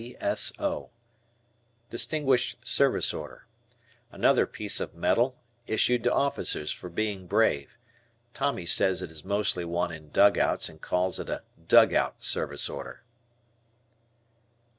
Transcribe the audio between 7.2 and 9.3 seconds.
brave. Tommy says it is